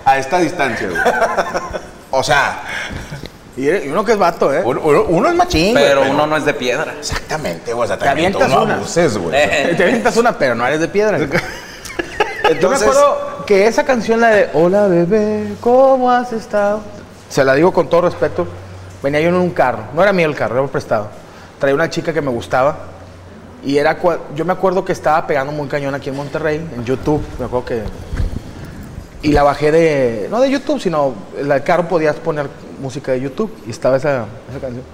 [0.05, 1.01] a esta distancia, güey.
[2.11, 2.61] O sea,
[3.57, 4.63] Y uno que es vato, ¿eh?
[4.65, 6.95] uno, uno- uno es machín, güey, Pero uno no es de piedra.
[7.01, 7.85] Exactamente, güey.
[7.85, 8.75] O sea, Te avientas una.
[8.77, 9.35] abuses, güey.
[9.37, 9.75] Eh.
[9.77, 11.19] Te avientas una, pero no eres de piedra.
[11.19, 16.81] Yo me Entonces, acuerdo que esa canción, la de Hola bebé, ¿cómo has estado?
[17.29, 18.47] Se la digo con todo respeto.
[19.03, 21.09] Venía yo en un carro, no era mío el carro, era prestado.
[21.59, 22.77] Traía una chica que me gustaba
[23.65, 23.99] y era
[24.35, 27.65] yo me acuerdo que estaba pegando muy cañón aquí en Monterrey, en YouTube, me acuerdo
[27.65, 27.83] que
[29.21, 32.49] y la bajé de no de YouTube, sino el carro podías poner
[32.81, 34.85] música de YouTube y estaba esa, esa canción.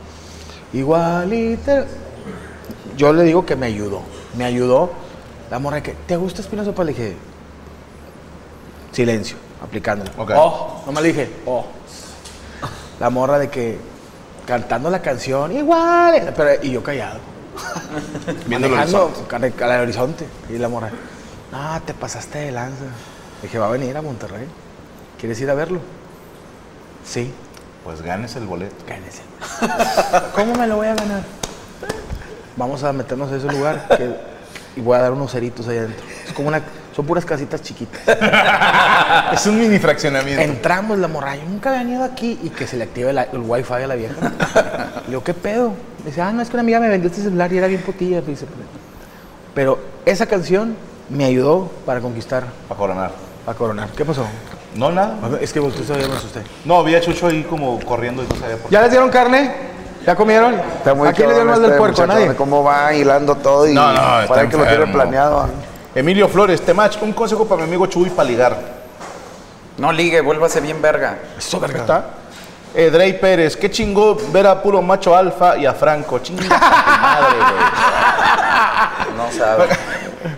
[0.73, 1.87] Igualita.
[2.97, 4.03] Yo le digo que me ayudó,
[4.37, 4.91] me ayudó.
[5.51, 6.87] La morra que, ¿te gusta Espinosa Paz?
[6.87, 7.17] Le dije,
[8.93, 10.11] silencio, aplicándola.
[10.17, 10.33] Ok.
[10.35, 11.67] Oh, nomás le dije, oh.
[12.99, 13.79] La morra de que,
[14.47, 17.19] cantando la canción, igual, pero, y yo callado.
[18.47, 19.35] Viendo el horizonte.
[19.63, 20.27] al al horizonte.
[20.51, 20.91] Y la morra,
[21.53, 22.85] no, te pasaste de lanza.
[23.43, 24.47] Dije, va a venir a Monterrey.
[25.19, 25.81] ¿Quieres ir a verlo?
[27.05, 27.33] Sí,
[27.85, 28.85] Pues ganes el boleto.
[28.89, 29.23] gánese.
[30.35, 31.23] ¿Cómo me lo voy a ganar?
[32.57, 34.17] Vamos a meternos a ese lugar que-
[34.77, 36.05] y voy a dar unos ceritos ahí adentro.
[36.27, 36.63] Es como una,
[36.95, 38.01] son puras casitas chiquitas.
[39.33, 40.43] Es un mini fraccionamiento.
[40.43, 43.39] Entramos la morra, yo nunca había ido aquí y que se le active la- el
[43.41, 44.15] wifi a la vieja.
[45.05, 45.71] Le digo, ¿qué pedo?
[46.05, 47.81] Me dice, ah, no, es que una amiga me vendió este celular y era bien
[47.83, 48.21] potilla.
[48.21, 48.47] Dice,
[49.55, 50.77] pero esa canción
[51.09, 53.11] me ayudó para conquistar, Para coronar.
[53.45, 53.89] para coronar.
[53.97, 54.27] ¿Qué pasó?
[54.75, 55.17] No, nada.
[55.41, 56.41] Es que usted todavía me asusté.
[56.65, 58.75] No, vi a Chucho ahí como corriendo y no sabía por qué.
[58.75, 59.53] ¿Ya les dieron carne?
[60.07, 60.55] ¿Ya comieron?
[60.55, 62.03] Está muy ¿A quién le dieron más del este puerco?
[62.03, 62.35] ¿A nadie?
[62.35, 65.49] ¿Cómo va hilando todo y No, no, está para que lo tiene planeado?
[65.95, 68.57] Emilio Flores, Temach, un consejo para mi amigo Chuy para ligar.
[69.79, 71.19] No ligue, vuélvase bien verga.
[71.39, 71.81] Eso, verga.
[71.81, 72.05] ¿Está?
[72.75, 76.19] Eh, Drey Pérez, qué chingó ver a puro macho alfa y a Franco.
[76.19, 79.15] Chinga madre, güey.
[79.17, 79.69] No sabe.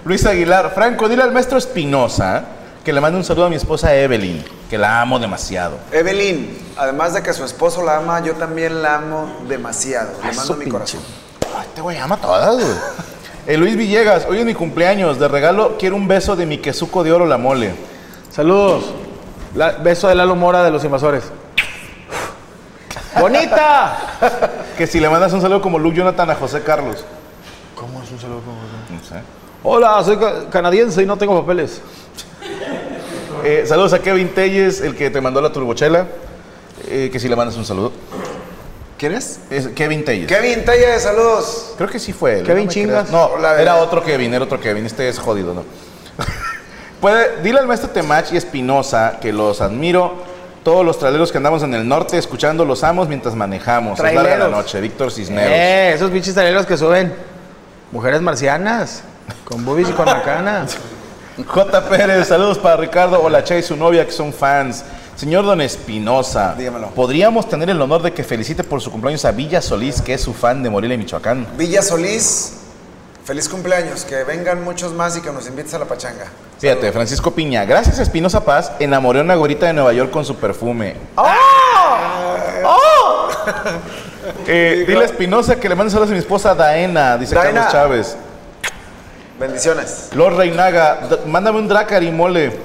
[0.04, 2.44] Luis Aguilar, Franco, dile al maestro Espinosa
[2.84, 5.78] que le mande un saludo a mi esposa Evelyn, que la amo demasiado.
[5.90, 10.10] Evelyn, además de que su esposo la ama, yo también la amo demasiado.
[10.22, 10.72] Le Eso, mando mi pinche.
[10.72, 11.00] corazón.
[11.56, 12.66] Ay, este güey ama a todas, güey.
[13.46, 15.18] Eh, Luis Villegas, hoy es mi cumpleaños.
[15.18, 17.74] De regalo quiero un beso de mi quesuco de oro la mole.
[18.30, 18.92] Saludos.
[19.54, 21.24] La- beso de Lalo Mora de los invasores.
[23.20, 23.96] ¡Bonita!
[24.76, 27.02] Que si le mandas un saludo como Luke Jonathan a José Carlos.
[27.74, 28.58] ¿Cómo es un saludo como
[28.90, 29.14] No sé.
[29.62, 31.80] Hola, soy ca- canadiense y no tengo papeles.
[33.42, 36.06] Eh, saludos a Kevin Telles, el que te mandó la turbochela.
[36.88, 37.90] Eh, que si le mandas un saludo.
[38.98, 39.40] ¿Quieres?
[39.50, 40.26] Es Kevin Telles.
[40.26, 41.74] Kevin Telle, saludos.
[41.76, 42.46] Creo que sí fue él.
[42.46, 43.08] Kevin me Chingas.
[43.08, 43.10] creas.
[43.10, 44.86] No, Hola, era otro Kevin, era otro Kevin.
[44.86, 45.64] Este es jodido, ¿no?
[47.00, 50.14] Puede, dile al maestro Temach y Espinosa que los admiro.
[50.64, 53.98] Todos los traileros que andamos en el norte escuchando los amos mientras manejamos.
[53.98, 54.50] Es larga la Traileros.
[54.50, 54.80] noche.
[54.80, 55.52] Víctor Cisneros.
[55.52, 57.14] Eh, esos pinches taleros que suben.
[57.92, 59.02] Mujeres marcianas.
[59.44, 60.66] Con boobies y con macana.
[61.46, 61.88] J.
[61.88, 64.84] Pérez, saludos para Ricardo Olacha y su novia que son fans.
[65.16, 66.90] Señor Don Espinosa, Dígamelo.
[66.90, 70.20] ¿podríamos tener el honor de que felicite por su cumpleaños a Villa Solís, que es
[70.20, 71.46] su fan de Morelia, Michoacán?
[71.56, 72.58] Villa Solís,
[73.24, 74.04] feliz cumpleaños.
[74.04, 76.26] Que vengan muchos más y que nos invites a la pachanga.
[76.58, 80.24] Fíjate, Francisco Piña, gracias a Espinosa Paz, enamoré a una gorita de Nueva York con
[80.24, 80.96] su perfume.
[84.48, 87.60] Eh, dile a Espinosa que le mande saludos a mi esposa Daena, dice Daena.
[87.60, 88.16] Carlos Chávez.
[89.38, 90.10] Bendiciones.
[90.14, 92.58] Lord Reinaga, mándame un Dracari mole.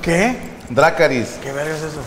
[0.00, 0.47] ¿Qué?
[0.70, 2.00] Dracaris, ¿Qué verga es eso?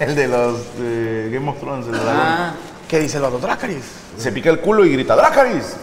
[0.00, 2.14] el de los de Game of Thrones, el dragón.
[2.16, 2.54] Ah,
[2.88, 3.38] ¿Qué dice el vato?
[3.38, 3.84] Dracaris.
[4.18, 5.76] Se pica el culo y grita, ¡Dracaris!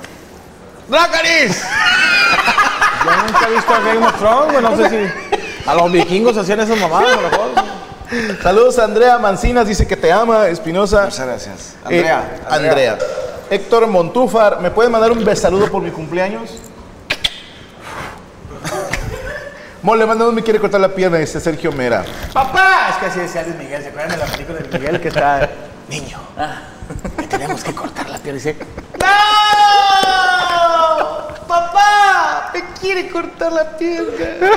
[0.88, 1.62] ¡Dracaris!
[3.06, 4.64] Yo nunca he visto a Game of Thrones, güey.
[4.64, 7.50] No sé si a los vikingos hacían esas mamadas, a lo mejor.
[8.44, 11.06] Saludos a Andrea Mancinas, dice que te ama, Espinosa.
[11.06, 11.76] Muchas gracias.
[11.90, 12.40] Eh, Andrea.
[12.50, 12.98] Andrea.
[13.50, 16.52] Héctor Montúfar, ¿me puedes mandar un besaludo por mi cumpleaños?
[19.84, 22.06] Mole, manda me quiere cortar la pierna, dice Sergio Mera.
[22.32, 22.90] ¡Papá!
[22.92, 23.82] Es que así decía Luis Miguel.
[23.82, 25.50] ¿Se acuerdan de la película de Miguel que está...
[25.90, 26.20] Niño,
[27.18, 28.38] que tenemos que cortar la pierna.
[28.38, 28.56] Dice...
[29.00, 29.08] ¡No!
[31.48, 32.52] ¡Papá!
[32.54, 34.52] Me quiere cortar la pierna.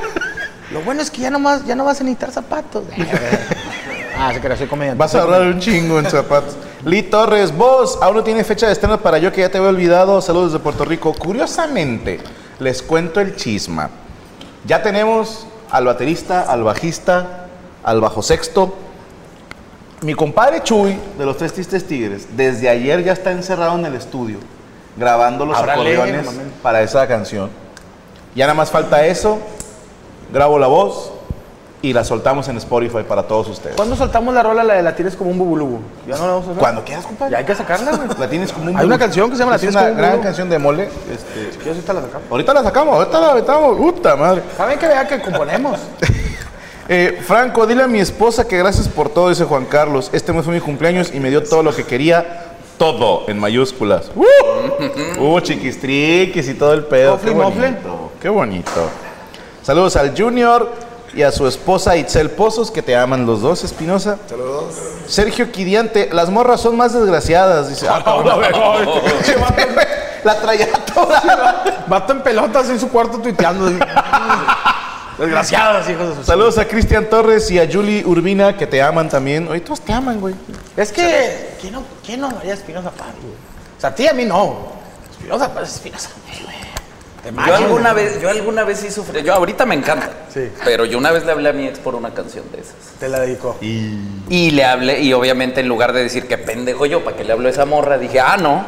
[0.70, 2.84] Lo bueno es que ya no, más, ya no vas a necesitar zapatos.
[4.18, 4.98] ah, se creó, soy comediante.
[4.98, 6.54] Vas a ahorrar un chingo en zapatos.
[6.84, 9.70] Lee Torres, vos, aún no tiene fecha de estreno para yo que ya te había
[9.70, 10.20] olvidado.
[10.20, 11.14] Saludos desde Puerto Rico.
[11.14, 12.20] Curiosamente,
[12.58, 13.88] les cuento el chisma.
[14.66, 17.46] Ya tenemos al baterista, al bajista,
[17.83, 18.74] al bajo sexto.
[20.03, 23.94] Mi compadre Chuy, de los Tres Tristes Tigres, desde ayer ya está encerrado en el
[23.94, 24.38] estudio,
[24.96, 26.27] grabando los acordeones
[26.62, 27.50] para esa canción.
[28.35, 29.38] Ya nada más falta eso,
[30.33, 31.13] grabo la voz
[31.85, 33.77] y la soltamos en Spotify para todos ustedes.
[33.77, 35.81] ¿Cuándo soltamos la rola, la de la tienes como un bubulubu?
[36.09, 36.61] Ya no la vamos a hacer.
[36.61, 37.33] Cuando quieras, compadre.
[37.33, 38.09] Ya hay que sacarla, güey.
[38.18, 39.92] La tienes como un Hay una canción que se llama La Es tienes una como
[39.92, 40.23] un gran bulu.
[40.23, 40.88] canción de mole.
[41.12, 42.31] Este, ahorita la sacamos.
[42.31, 43.77] ahorita la sacamos, ahorita la metamos.
[43.77, 44.42] Puta madre.
[44.57, 45.79] ¿Saben que vea que componemos?
[46.87, 50.11] Eh, Franco, dile a mi esposa que gracias por todo, dice Juan Carlos.
[50.12, 52.44] Este mes fue mi cumpleaños y me dio todo lo que quería.
[52.77, 54.11] Todo en mayúsculas.
[54.14, 54.25] ¡Uh!
[55.18, 57.12] Uh, chiquistriquis y todo el pedo.
[57.12, 57.75] Mofle, Qué mofle.
[58.20, 58.90] Qué bonito.
[59.62, 60.70] Saludos al Junior
[61.14, 64.18] y a su esposa Itzel Pozos, que te aman los dos, Espinosa.
[64.29, 64.74] Saludos.
[65.07, 67.87] Sergio Quidiante, las morras son más desgraciadas, dice.
[67.88, 68.40] Ah, cabrón.
[70.24, 71.85] la traía toda.
[71.87, 73.66] Vato en pelotas en su cuarto tuiteando.
[73.68, 73.79] así.
[75.18, 76.27] Desgraciados, hijos de sus...
[76.27, 79.46] Saludos a Cristian Torres y a Julie Urbina, que te aman también.
[79.46, 80.35] Oye, todos te aman, güey.
[80.77, 83.35] Es que, ¿quién no, quién no amaría a Espinosa Paz, güey?
[83.35, 84.72] O sea, a ti y a mí no.
[85.12, 86.11] Espinosa Paz es Espinosa,
[86.44, 86.54] güey.
[87.24, 89.22] Yo alguna vez, yo alguna vez sí sufrí.
[89.22, 90.10] Yo ahorita me encanta.
[90.32, 90.50] Sí.
[90.64, 92.74] Pero yo una vez le hablé a mi ex por una canción de esas.
[93.00, 93.56] Te la dedicó.
[93.60, 97.32] Y le hablé, y obviamente en lugar de decir que pendejo yo, ¿para qué le
[97.32, 97.96] hablo a esa morra?
[97.98, 98.64] Dije, ah, no.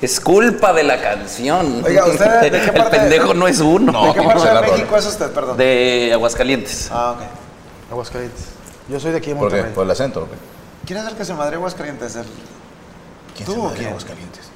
[0.00, 1.82] Es culpa de la canción.
[1.84, 4.06] Oiga, ¿usted de qué El pendejo no es uno.
[4.06, 4.70] ¿De qué parte a de.
[4.72, 5.56] México es usted, perdón?
[5.56, 6.88] De Aguascalientes.
[6.92, 7.92] Ah, ok.
[7.92, 8.44] Aguascalientes.
[8.88, 9.54] Yo soy de aquí de ¿Por qué?
[9.56, 9.74] Monterrey.
[9.74, 10.28] Por el acento, ¿ok?
[10.86, 12.14] ¿Quién es el que se madre Aguascalientes?
[12.16, 12.24] El-
[13.36, 13.88] ¿Quién ¿Tú se o madre quién?
[13.88, 14.47] Aguascalientes?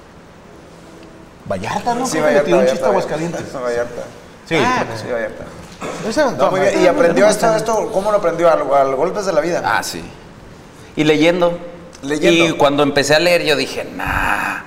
[1.53, 2.07] Vallarta, ¿no?
[2.07, 3.15] Sí, Creo que Vallarta, tiró un Vallarta, chiste a Vallarta.
[3.15, 3.53] Aguascalientes.
[3.63, 4.03] Vallarta.
[4.49, 4.57] Sí.
[5.03, 5.45] Sí, Vallarta.
[6.39, 6.83] No, muy bien.
[6.83, 7.91] ¿Y aprendió esto, esto?
[7.93, 8.51] ¿Cómo lo aprendió?
[8.51, 9.63] ¿Al, al golpes de la vida?
[9.65, 10.03] Ah, sí.
[10.97, 11.59] Y leyendo.
[12.03, 12.47] Leyendo.
[12.47, 14.61] Y cuando empecé a leer, yo dije, nah.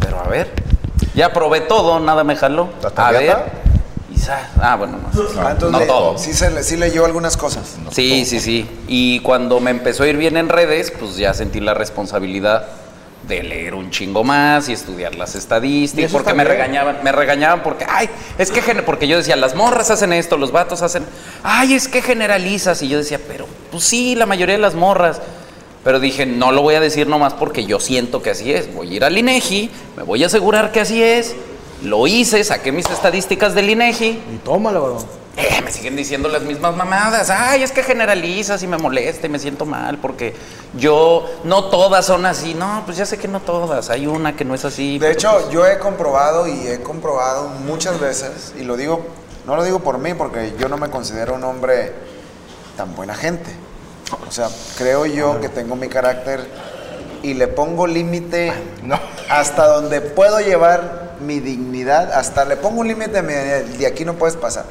[0.00, 0.50] Pero a ver.
[1.14, 2.68] Ya probé todo, nada me jaló.
[2.84, 3.64] ¿Hasta A ver.
[4.60, 5.08] Ah, bueno, no.
[5.42, 6.16] Ah, entonces no le- todo.
[6.18, 7.76] Sí, se, le- sí leyó algunas cosas.
[7.90, 8.68] Sí, sí, sí.
[8.88, 12.66] Y cuando me empezó a ir bien en redes, pues ya sentí la responsabilidad
[13.26, 16.56] de leer un chingo más y estudiar las estadísticas, porque me bien.
[16.56, 18.08] regañaban, me regañaban porque, ay,
[18.38, 21.04] es que, porque yo decía, las morras hacen esto, los vatos hacen,
[21.42, 25.20] ay, es que generalizas, y yo decía, pero, pues sí, la mayoría de las morras,
[25.82, 28.90] pero dije, no lo voy a decir nomás porque yo siento que así es, voy
[28.90, 31.34] a ir al INEGI, me voy a asegurar que así es,
[31.82, 35.23] lo hice, saqué mis estadísticas del INEGI, Y tómala, bro.
[35.36, 37.28] Eh, me siguen diciendo las mismas mamadas.
[37.30, 40.34] Ay, es que generalizas y me molesta y me siento mal porque
[40.74, 42.54] yo, no todas son así.
[42.54, 43.90] No, pues ya sé que no todas.
[43.90, 44.98] Hay una que no es así.
[44.98, 49.04] De hecho, pues- yo he comprobado y he comprobado muchas veces, y lo digo,
[49.46, 51.92] no lo digo por mí, porque yo no me considero un hombre
[52.76, 53.50] tan buena gente.
[54.28, 56.48] O sea, creo yo que tengo mi carácter
[57.22, 58.52] y le pongo límite
[58.84, 59.00] No.
[59.28, 63.32] hasta donde puedo llevar mi dignidad, hasta le pongo un límite, mi-
[63.78, 64.64] de aquí no puedes pasar.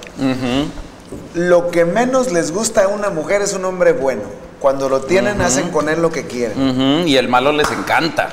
[1.35, 4.23] Lo que menos les gusta a una mujer es un hombre bueno.
[4.59, 7.07] Cuando lo tienen, hacen con él lo que quieren.
[7.07, 8.29] Y el malo les encanta.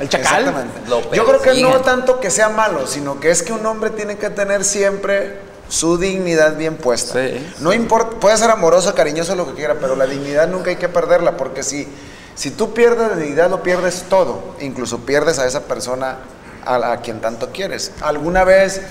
[0.00, 0.40] El chacal.
[0.40, 0.80] Exactamente.
[1.14, 4.16] Yo creo que no tanto que sea malo, sino que es que un hombre tiene
[4.16, 7.14] que tener siempre su dignidad bien puesta.
[7.20, 10.76] Sí, no importa, puede ser amoroso, cariñoso, lo que quiera, pero la dignidad nunca hay
[10.76, 11.88] que perderla, porque si,
[12.34, 14.54] si tú pierdes la dignidad, lo pierdes todo.
[14.60, 16.18] Incluso pierdes a esa persona
[16.66, 17.92] a, a quien tanto quieres.
[18.02, 18.82] Alguna vez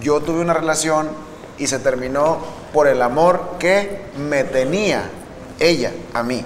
[0.00, 1.08] yo tuve una relación
[1.58, 2.38] y se terminó
[2.72, 5.10] por el amor que me tenía
[5.58, 6.44] ella a mí.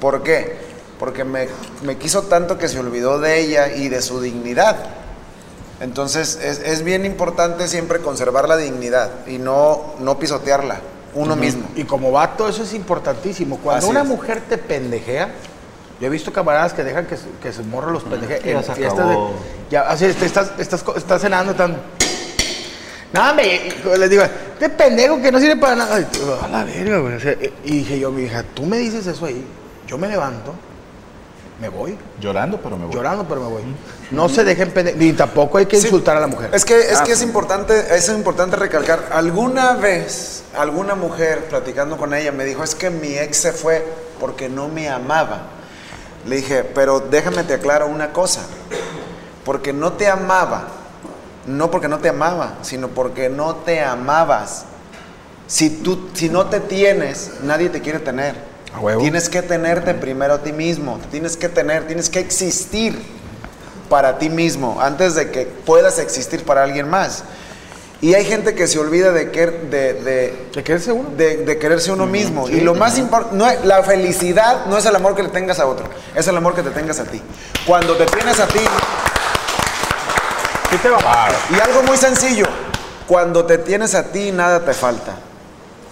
[0.00, 0.56] ¿Por qué?
[0.98, 1.48] Porque me,
[1.82, 4.76] me quiso tanto que se olvidó de ella y de su dignidad.
[5.80, 10.80] Entonces es, es bien importante siempre conservar la dignidad y no, no pisotearla
[11.14, 11.68] uno mismo.
[11.76, 13.58] Y como vato, eso es importantísimo.
[13.58, 14.08] Cuando Así una es.
[14.08, 15.32] mujer te pendejea,
[16.00, 18.64] yo he visto camaradas que dejan que, se- que se morro los pendejea ya en
[18.64, 19.28] se fiestas acabó.
[19.28, 19.70] de.
[19.70, 21.76] Ya, así, estás, estás, estás cenando tan.
[23.12, 23.60] No, me,
[23.96, 26.00] les digo, este pendejo que no sirve para nada.
[26.00, 26.06] Y
[26.42, 27.14] A la verga, güey.
[27.14, 27.32] O sea,
[27.64, 29.46] y dije yo, mi hija, tú me dices eso ahí,
[29.86, 30.52] yo me levanto,
[31.60, 32.94] me voy, Llorando, pero me voy.
[32.94, 33.62] llorando, pero me voy.
[34.10, 35.86] No se dejen pendejar, ni tampoco hay que Sí.
[35.86, 36.50] insultar a la mujer.
[36.52, 39.10] Es que es, Ah, que es importante, es importante recalcar.
[39.12, 43.86] Alguna vez, alguna mujer platicando con ella me dijo, es que mi ex se fue
[44.18, 45.50] porque no me amaba.
[46.26, 48.42] Le dije, pero déjame te aclaro una cosa.
[49.44, 50.68] Porque no te amaba.
[51.46, 54.64] No porque no te amaba, sino porque no te amabas.
[55.46, 58.34] Si tú, si no te tienes, nadie te quiere tener.
[58.72, 59.02] A huevo.
[59.02, 60.98] Tienes que tenerte primero a ti mismo.
[61.10, 62.98] Tienes que tener, tienes que existir
[63.90, 67.24] para ti mismo antes de que puedas existir para alguien más.
[68.00, 71.08] Y hay gente que se olvida de, que, de, de, ¿De quererse uno?
[71.16, 72.48] de- de quererse uno mismo.
[72.50, 75.86] y lo más importante, la felicidad no es el amor que le tengas a otro,
[76.14, 77.20] es el amor que te tengas a ti.
[77.66, 78.60] Cuando te tienes a ti,
[80.70, 82.46] ¿Qué te va y algo muy sencillo,
[83.06, 85.14] cuando te tienes a ti, nada te falta.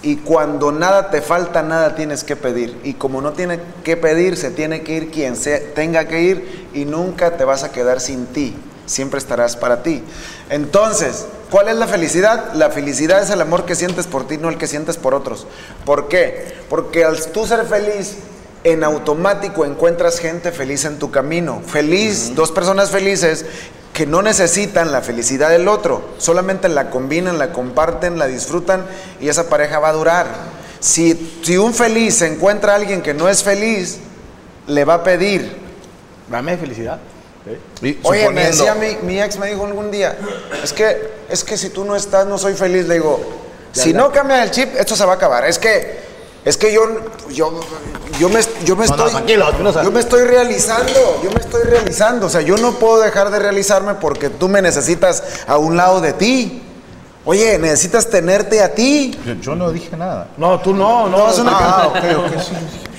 [0.03, 2.77] Y cuando nada te falta, nada tienes que pedir.
[2.83, 6.69] Y como no tiene que pedir, se tiene que ir quien se tenga que ir
[6.75, 8.57] y nunca te vas a quedar sin ti.
[8.87, 10.03] Siempre estarás para ti.
[10.51, 12.53] Entonces, ¿cuál es la felicidad?
[12.55, 15.47] La felicidad es el amor que sientes por ti, no el que sientes por otros.
[15.85, 16.55] ¿Por qué?
[16.69, 18.17] Porque al tú ser feliz,
[18.65, 21.63] en automático encuentras gente feliz en tu camino.
[21.67, 23.45] Feliz, dos personas felices
[23.93, 28.87] que no necesitan la felicidad del otro, solamente la combinan, la comparten, la disfrutan
[29.21, 30.27] y esa pareja va a durar.
[30.81, 33.99] Si, si un feliz encuentra a alguien que no es feliz,
[34.67, 35.57] le va a pedir.
[36.31, 37.01] Dame felicidad.
[37.83, 40.17] Y Oye, me decía mi, mi ex, me dijo algún día,
[40.63, 42.87] es que, es que si tú no estás, no soy feliz.
[42.87, 43.21] Le digo,
[43.73, 45.45] si no cambia el chip, esto se va a acabar.
[45.47, 46.01] Es que,
[46.45, 46.83] es que yo,
[47.31, 47.61] yo,
[48.21, 49.47] yo me, yo me No, no, estoy, tranquilo,
[49.83, 52.27] yo me estoy realizando, yo me estoy realizando.
[52.27, 56.01] O sea, yo no puedo dejar de realizarme porque tú me necesitas a un lado
[56.01, 56.63] de ti.
[57.25, 59.17] Oye, necesitas tenerte a ti.
[59.25, 60.29] Yo, yo no dije nada.
[60.37, 61.29] No, tú no, no.
[61.29, 62.33] No, una- Ah, ok,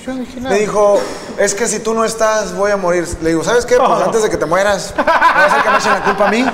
[0.04, 0.06] sí.
[0.06, 1.00] Yo no dije Me dijo,
[1.38, 3.06] es que si tú no estás, voy a morir.
[3.22, 3.76] Le digo, ¿sabes qué?
[3.76, 6.30] Pues antes de que te mueras, no vas a que me echen la culpa a
[6.30, 6.46] mí.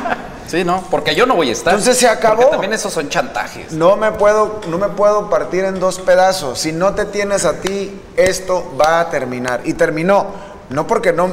[0.46, 0.82] Sí, ¿no?
[0.90, 1.74] Porque yo no voy a estar.
[1.74, 2.36] Entonces se acabó.
[2.36, 3.72] Porque también esos son chantajes.
[3.72, 6.58] No me puedo, no me puedo partir en dos pedazos.
[6.58, 9.60] Si no te tienes a ti, esto va a terminar.
[9.64, 10.26] Y terminó.
[10.70, 11.28] No porque no.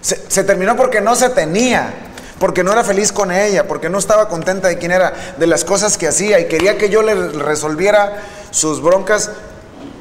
[0.00, 1.94] Se, se terminó porque no se tenía.
[2.38, 3.66] Porque no era feliz con ella.
[3.66, 5.12] Porque no estaba contenta de quién era.
[5.36, 6.38] De las cosas que hacía.
[6.38, 9.30] Y quería que yo le resolviera sus broncas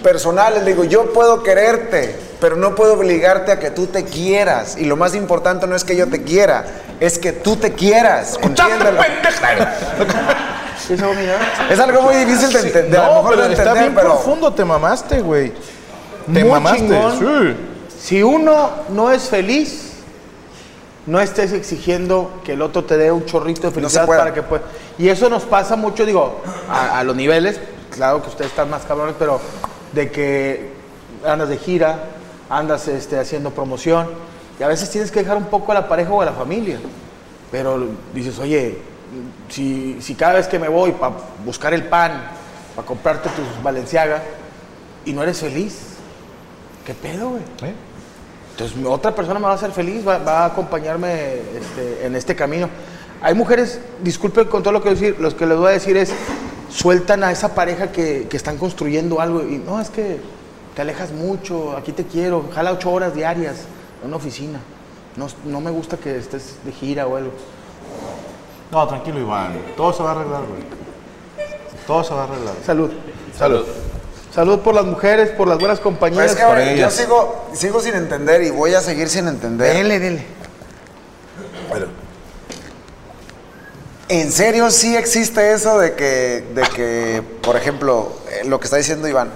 [0.03, 0.63] personales.
[0.63, 2.15] Le digo, yo puedo quererte.
[2.39, 4.75] Pero no puedo obligarte a que tú te quieras.
[4.77, 6.65] Y lo más importante no es que yo te quiera.
[6.99, 8.37] Es que tú te quieras.
[8.41, 8.99] Entiéndelo.
[11.69, 12.99] Es algo muy difícil de entender.
[12.99, 15.53] a lo No, mejor pero de está bien pero profundo, te mamaste, güey.
[16.31, 16.79] Te Muy mamaste.
[16.79, 17.19] chingón.
[17.19, 17.55] Sí.
[18.01, 19.93] Si uno no es feliz,
[21.05, 24.63] no estés exigiendo que el otro te dé un chorrito de felicidad para que pueda.
[24.97, 27.59] Y eso nos pasa mucho, digo, a, a los niveles,
[27.91, 29.39] claro que ustedes están más cabrones, pero
[29.93, 30.71] de que
[31.25, 32.09] andas de gira,
[32.49, 34.07] andas este, haciendo promoción,
[34.59, 36.79] y a veces tienes que dejar un poco a la pareja o a la familia.
[37.51, 38.77] Pero dices, oye,
[39.49, 42.23] si, si cada vez que me voy para buscar el pan,
[42.75, 44.21] para comprarte tus Valenciaga,
[45.05, 45.79] y no eres feliz,
[46.85, 47.41] ¿qué pedo, güey?
[47.63, 47.73] ¿Eh?
[48.51, 52.35] Entonces, otra persona me va a hacer feliz, va, va a acompañarme este, en este
[52.35, 52.69] camino.
[53.21, 55.71] Hay mujeres, disculpen con todo lo que voy a decir, lo que les voy a
[55.71, 56.13] decir es,
[56.73, 60.19] sueltan a esa pareja que, que están construyendo algo y no, es que
[60.75, 63.57] te alejas mucho, aquí te quiero, jala ocho horas diarias
[64.01, 64.59] en una oficina.
[65.15, 67.31] No, no me gusta que estés de gira o algo.
[68.71, 69.53] No, tranquilo, Iván.
[69.77, 70.63] Todo se va a arreglar, güey.
[71.85, 72.55] Todo se va a arreglar.
[72.65, 72.91] Salud.
[73.37, 73.65] Salud.
[74.33, 76.31] Salud por las mujeres, por las buenas compañías.
[76.31, 76.93] es que ahora yo ellas.
[76.93, 79.75] sigo, sigo sin entender y voy a seguir sin entender.
[79.75, 80.25] Dele, dele.
[84.13, 88.77] ¿En serio sí existe eso de que, de que por ejemplo, eh, lo que está
[88.77, 89.29] diciendo Iván?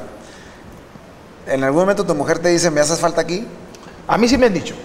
[1.47, 3.47] ¿En algún momento tu mujer te dice, me haces falta aquí?
[4.07, 4.75] A mí sí me han dicho.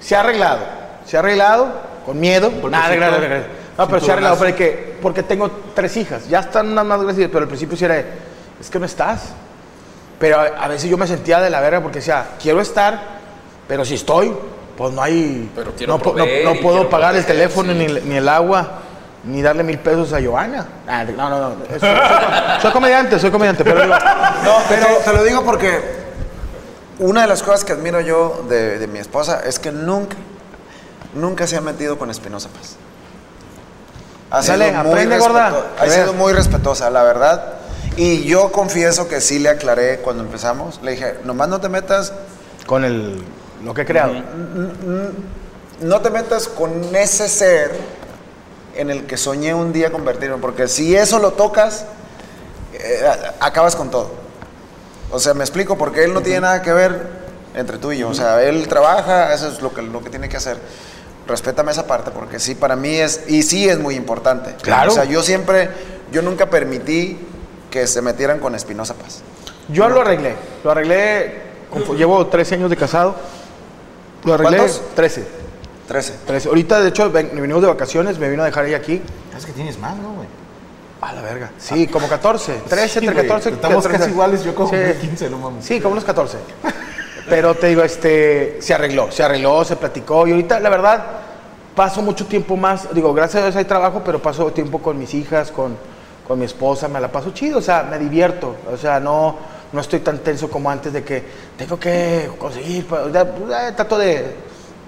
[0.00, 0.60] Se ha arreglado.
[1.06, 1.68] Se ha arreglado
[2.04, 2.50] con miedo.
[2.68, 3.44] Nada, arreglado, tú- arreglado.
[3.78, 6.28] No, pero se ha arreglado porque, porque tengo tres hijas.
[6.28, 7.98] Ya están unas más grandes, pero al principio sí era
[8.60, 9.20] es que no estás.
[10.18, 13.20] Pero a, a veces yo me sentía de la verga porque decía, quiero estar,
[13.68, 14.32] pero si estoy,
[14.76, 15.48] pues no hay...
[15.54, 17.78] Pero quiero no, no- puedo pagar el teléfono, sí.
[17.78, 18.81] ni, ni el agua,
[19.24, 20.66] ni darle mil pesos a Joana.
[20.88, 21.56] Ah, no, no, no.
[21.68, 21.90] Soy, soy-
[22.62, 23.94] soy comediante, soy comediante, pero digo,
[24.44, 25.80] No, pero te lo digo porque
[26.98, 30.16] una de las cosas que admiro yo de, de mi esposa es que nunca,
[31.14, 32.76] nunca se ha metido con Espinosa Paz.
[34.30, 35.52] Ha Dale, sido muy aprende, gorda.
[35.78, 37.54] Ha sido muy respetuosa, la verdad.
[37.96, 40.80] Y yo confieso que sí le aclaré cuando empezamos.
[40.82, 42.12] Le dije, nomás no te metas,
[42.66, 43.22] con el,
[43.62, 44.14] lo que he creado.
[45.80, 47.72] no te metas con ese ser
[48.74, 50.38] en el que soñé un día convertirme.
[50.38, 51.86] Porque si eso lo tocas,
[52.74, 53.02] eh,
[53.40, 54.10] acabas con todo.
[55.10, 57.06] O sea, me explico, porque él no tiene nada que ver
[57.54, 58.08] entre tú y yo.
[58.08, 60.56] O sea, él trabaja, eso es lo que, lo que tiene que hacer.
[61.26, 64.54] Respétame esa parte, porque sí, para mí es, y sí es muy importante.
[64.62, 64.90] Claro.
[64.90, 65.70] O sea, yo siempre,
[66.10, 67.18] yo nunca permití
[67.70, 69.22] que se metieran con Espinosa Paz.
[69.68, 70.34] Yo lo arreglé.
[70.64, 71.42] Lo arreglé.
[71.96, 73.14] Llevo 13 años de casado.
[74.24, 74.58] Lo arreglé.
[74.58, 74.82] ¿Cuántos?
[74.94, 75.26] 13.
[75.88, 76.14] 13.
[76.26, 76.48] 13.
[76.48, 78.18] Ahorita, de hecho, ven- venimos de vacaciones.
[78.18, 79.02] Me vino a dejar ella aquí.
[79.36, 80.28] Es que tienes más, ¿no, güey?
[81.00, 81.50] A la verga.
[81.58, 82.60] Sí, como 14.
[82.68, 83.26] 13, Sí, entre güey.
[83.28, 83.98] 14 Estamos 13.
[83.98, 84.76] casi iguales, yo como Sí.
[85.00, 85.64] 15, no mames.
[85.64, 86.38] Sí, como unos 14.
[87.28, 90.26] Pero te digo, este, se arregló, se arregló, se platicó.
[90.26, 91.04] Y ahorita, la verdad,
[91.74, 92.92] paso mucho tiempo más.
[92.94, 95.76] Digo, gracias a Dios hay trabajo, pero paso tiempo con mis hijas, con,
[96.26, 96.88] con mi esposa.
[96.88, 98.54] Me la paso chido, o sea, me divierto.
[98.72, 99.36] O sea, no,
[99.72, 101.22] no estoy tan tenso como antes de que
[101.56, 102.86] tengo que conseguir.
[102.86, 104.34] trato de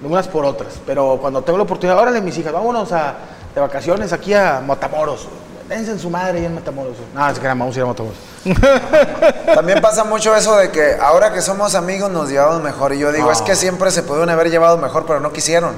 [0.09, 0.75] unas por otras.
[0.87, 3.15] Pero cuando tengo la oportunidad, órale, mis hijas, vámonos a,
[3.55, 5.29] de vacaciones aquí a Matamoros.
[5.69, 6.97] Dense en su madre ahí en Matamoros.
[7.15, 8.17] No, es que vamos a ir a Matamoros.
[9.55, 12.93] También pasa mucho eso de que ahora que somos amigos nos llevamos mejor.
[12.95, 15.75] Y yo digo, es que siempre se pudieron haber llevado mejor, pero no quisieron.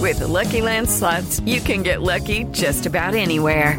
[0.00, 3.78] With the Lucky Land slots, you can get lucky just about anywhere.